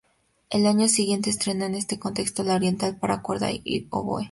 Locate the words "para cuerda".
2.97-3.51